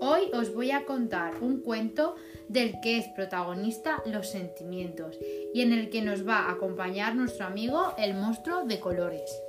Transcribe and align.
hoy 0.00 0.22
os 0.32 0.54
voy 0.54 0.70
a 0.70 0.84
contar 0.84 1.42
un 1.42 1.60
cuento 1.62 2.14
del 2.48 2.80
que 2.80 2.98
es 2.98 3.08
protagonista 3.08 4.00
los 4.06 4.28
sentimientos 4.28 5.18
y 5.52 5.62
en 5.62 5.72
el 5.72 5.90
que 5.90 6.00
nos 6.00 6.26
va 6.26 6.46
a 6.46 6.52
acompañar 6.52 7.16
nuestro 7.16 7.46
amigo 7.46 7.92
el 7.98 8.14
monstruo 8.14 8.64
de 8.64 8.78
colores. 8.78 9.42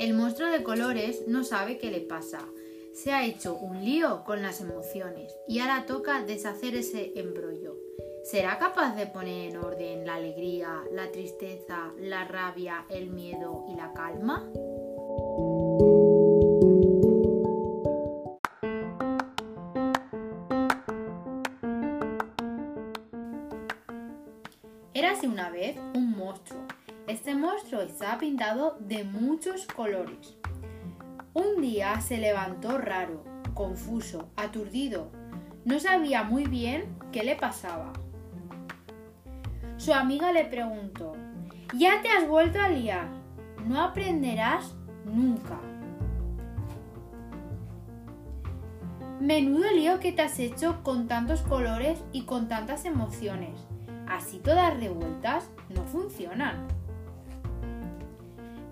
El 0.00 0.14
monstruo 0.14 0.50
de 0.50 0.62
colores 0.64 1.22
no 1.28 1.44
sabe 1.44 1.78
qué 1.78 1.90
le 1.90 2.00
pasa. 2.00 2.48
Se 2.92 3.12
ha 3.12 3.24
hecho 3.24 3.54
un 3.54 3.84
lío 3.84 4.22
con 4.24 4.42
las 4.42 4.60
emociones 4.60 5.38
y 5.48 5.60
ahora 5.60 5.86
toca 5.86 6.22
deshacer 6.22 6.74
ese 6.74 7.12
embrollo. 7.16 7.63
¿Será 8.24 8.58
capaz 8.58 8.96
de 8.96 9.06
poner 9.06 9.50
en 9.50 9.58
orden 9.58 10.06
la 10.06 10.14
alegría, 10.14 10.82
la 10.90 11.12
tristeza, 11.12 11.92
la 11.98 12.24
rabia, 12.24 12.86
el 12.88 13.10
miedo 13.10 13.66
y 13.68 13.76
la 13.76 13.92
calma? 13.92 14.42
Érase 24.94 25.28
una 25.28 25.50
vez 25.50 25.76
un 25.94 26.12
monstruo. 26.12 26.62
Este 27.06 27.34
monstruo 27.34 27.82
estaba 27.82 28.16
pintado 28.16 28.78
de 28.80 29.04
muchos 29.04 29.66
colores. 29.66 30.38
Un 31.34 31.60
día 31.60 32.00
se 32.00 32.16
levantó 32.16 32.78
raro, 32.78 33.22
confuso, 33.52 34.30
aturdido. 34.36 35.10
No 35.66 35.78
sabía 35.78 36.22
muy 36.22 36.44
bien 36.44 36.96
qué 37.12 37.22
le 37.22 37.36
pasaba. 37.36 37.92
Su 39.84 39.92
amiga 39.92 40.32
le 40.32 40.46
preguntó, 40.46 41.12
¿ya 41.74 42.00
te 42.00 42.08
has 42.08 42.26
vuelto 42.26 42.58
a 42.58 42.70
liar? 42.70 43.06
No 43.66 43.82
aprenderás 43.82 44.74
nunca. 45.04 45.60
Menudo 49.20 49.70
lío 49.72 50.00
que 50.00 50.10
te 50.10 50.22
has 50.22 50.38
hecho 50.38 50.82
con 50.82 51.06
tantos 51.06 51.42
colores 51.42 52.02
y 52.12 52.22
con 52.22 52.48
tantas 52.48 52.86
emociones. 52.86 53.60
Así 54.08 54.38
todas 54.38 54.74
revueltas 54.80 55.50
no 55.68 55.82
funcionan. 55.82 56.66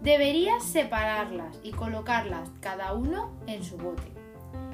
Deberías 0.00 0.64
separarlas 0.64 1.60
y 1.62 1.72
colocarlas 1.72 2.48
cada 2.60 2.94
uno 2.94 3.32
en 3.46 3.62
su 3.62 3.76
bote. 3.76 4.10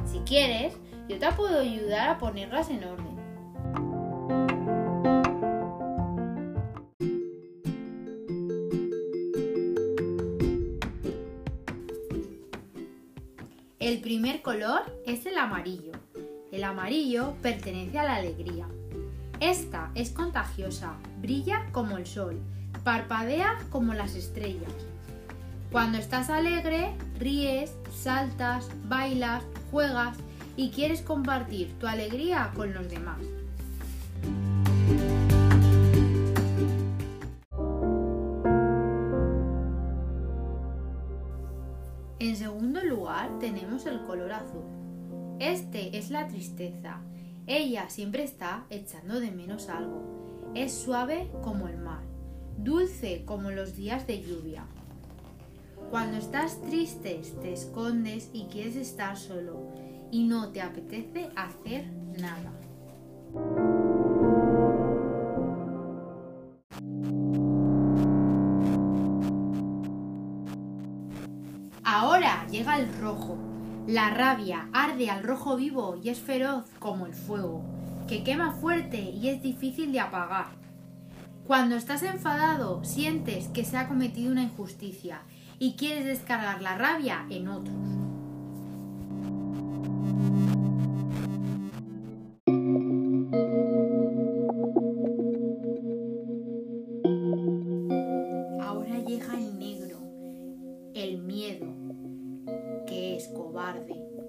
Si 0.06 0.20
quieres, 0.20 0.77
yo 1.08 1.19
te 1.19 1.33
puedo 1.33 1.58
ayudar 1.58 2.11
a 2.11 2.19
ponerlas 2.19 2.70
en 2.70 2.84
orden. 2.84 3.28
El 13.81 14.01
primer 14.01 14.43
color 14.43 14.83
es 15.07 15.25
el 15.25 15.39
amarillo. 15.39 15.93
El 16.51 16.65
amarillo 16.65 17.34
pertenece 17.43 17.97
a 18.01 18.03
la 18.03 18.17
alegría. 18.17 18.67
Esta 19.39 19.93
es 19.95 20.11
contagiosa, 20.11 20.97
brilla 21.20 21.65
como 21.70 21.97
el 21.97 22.05
sol, 22.05 22.41
parpadea 22.83 23.57
como 23.70 23.95
las 23.95 24.17
estrellas. 24.17 24.73
Cuando 25.70 25.97
estás 25.97 26.29
alegre, 26.29 26.97
ríes, 27.20 27.73
saltas, 27.95 28.69
bailas, 28.89 29.45
juegas 29.70 30.17
y 30.57 30.70
quieres 30.70 31.01
compartir 31.01 31.73
tu 31.79 31.87
alegría 31.87 32.51
con 32.57 32.75
los 32.75 32.91
demás. 32.91 33.20
En 42.28 42.36
segundo 42.36 42.84
lugar 42.84 43.39
tenemos 43.39 43.86
el 43.86 44.02
color 44.02 44.33
azul. 44.33 44.61
Este 45.39 45.96
es 45.96 46.11
la 46.11 46.28
tristeza. 46.28 47.00
Ella 47.46 47.89
siempre 47.89 48.22
está 48.22 48.66
echando 48.68 49.18
de 49.18 49.30
menos 49.30 49.70
algo. 49.70 50.50
Es 50.55 50.74
suave 50.74 51.30
como 51.42 51.68
el 51.68 51.78
mar, 51.78 52.02
dulce 52.58 53.24
como 53.24 53.50
los 53.50 53.77
días 53.77 54.06
de 54.06 54.20
lluvia. 54.20 54.66
Cuando 55.90 56.18
estás 56.18 56.61
triste 56.61 57.22
te 57.40 57.55
escondes 57.55 58.28
y 58.34 58.45
quieres 58.48 58.77
estar 58.77 59.16
solo 59.16 59.72
y 60.10 60.24
no 60.24 60.50
te 60.50 60.60
apetece 60.60 61.30
hacer 61.34 61.86
nada. 62.20 62.52
Ahora 71.91 72.47
llega 72.51 72.79
el 72.79 72.93
rojo. 73.01 73.39
La 73.87 74.11
rabia 74.11 74.69
arde 74.75 75.09
al 75.09 75.23
rojo 75.23 75.57
vivo 75.57 75.99
y 76.05 76.11
es 76.11 76.21
feroz 76.21 76.67
como 76.79 77.07
el 77.07 77.15
fuego, 77.15 77.65
que 78.07 78.23
quema 78.23 78.53
fuerte 78.53 79.01
y 79.01 79.31
es 79.31 79.43
difícil 79.43 79.91
de 79.91 80.01
apagar. 80.01 80.49
Cuando 81.47 81.77
estás 81.77 82.03
enfadado, 82.03 82.85
sientes 82.85 83.49
que 83.49 83.65
se 83.65 83.79
ha 83.79 83.89
cometido 83.89 84.31
una 84.31 84.43
injusticia 84.43 85.23
y 85.59 85.77
quieres 85.77 86.05
descargar 86.05 86.61
la 86.61 86.77
rabia 86.77 87.25
en 87.31 87.49
otros. 87.49 87.75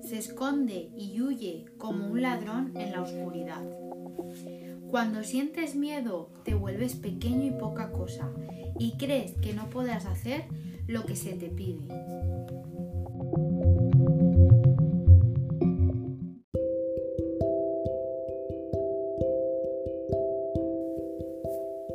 Se 0.02 0.18
esconde 0.18 0.90
y 0.98 1.22
huye 1.22 1.66
como 1.78 2.08
un 2.08 2.22
ladrón 2.22 2.72
en 2.76 2.92
la 2.92 3.02
oscuridad. 3.02 3.64
Cuando 4.90 5.24
sientes 5.24 5.76
miedo, 5.76 6.32
te 6.44 6.56
vuelves 6.56 6.96
pequeño 6.96 7.46
y 7.46 7.52
poca 7.52 7.92
cosa 7.92 8.32
y 8.80 8.98
crees 8.98 9.34
que 9.34 9.54
no 9.54 9.70
podrás 9.70 10.06
hacer 10.06 10.46
lo 10.88 11.06
que 11.06 11.16
se 11.16 11.34
te 11.34 11.48
pide. 11.50 11.86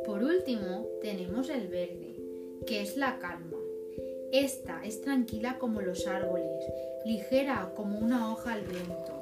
Por 0.05 0.23
último, 0.23 0.85
tenemos 1.01 1.49
el 1.49 1.67
verde, 1.67 2.15
que 2.65 2.81
es 2.81 2.95
la 2.95 3.19
calma. 3.19 3.54
Esta 4.37 4.81
es 4.83 4.99
tranquila 4.99 5.57
como 5.59 5.79
los 5.79 6.07
árboles, 6.07 6.61
ligera 7.05 7.71
como 7.73 7.97
una 7.99 8.33
hoja 8.33 8.51
al 8.51 8.63
viento. 8.63 9.13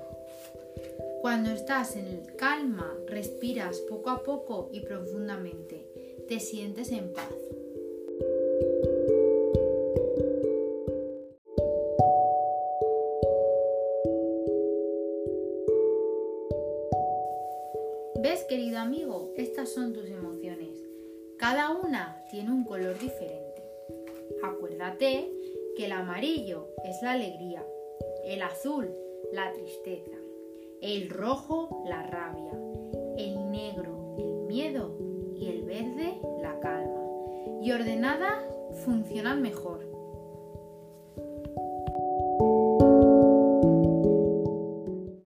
Cuando 1.21 1.51
estás 1.51 1.95
en 1.95 2.23
calma, 2.35 2.91
respiras 3.05 3.77
poco 3.81 4.09
a 4.09 4.23
poco 4.23 4.71
y 4.73 4.79
profundamente. 4.79 5.85
Te 6.27 6.39
sientes 6.39 6.91
en 6.91 7.13
paz. 7.13 7.29
¿Ves, 18.19 18.45
querido 18.45 18.79
amigo? 18.79 19.31
Estas 19.37 19.69
son 19.71 19.93
tus 19.93 20.09
emociones. 20.09 20.75
Cada 21.37 21.69
una 21.69 22.25
tiene 22.31 22.51
un 22.51 22.63
color 22.63 22.97
diferente. 22.97 23.52
Acuérdate 24.43 25.31
que 25.75 25.85
el 25.85 25.91
amarillo 25.91 26.67
es 26.83 27.01
la 27.01 27.13
alegría, 27.13 27.65
el 28.25 28.41
azul 28.41 28.93
la 29.31 29.51
tristeza, 29.53 30.17
el 30.81 31.09
rojo 31.09 31.83
la 31.87 32.03
rabia, 32.03 32.51
el 33.17 33.49
negro 33.49 33.93
el 34.17 34.45
miedo 34.47 34.97
y 35.35 35.47
el 35.47 35.63
verde 35.63 36.19
la 36.41 36.59
calma. 36.59 37.01
Y 37.61 37.71
ordenada 37.71 38.43
funcionan 38.85 39.41
mejor. 39.41 39.92